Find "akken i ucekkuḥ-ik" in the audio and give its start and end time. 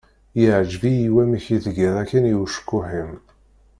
2.03-3.11